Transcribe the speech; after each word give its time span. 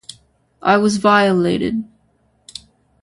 I 0.63 0.77
was 0.77 0.97
violated. 0.97 1.83